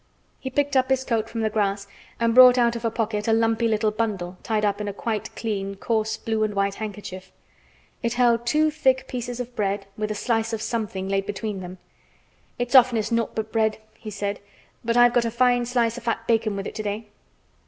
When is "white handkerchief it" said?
6.55-8.13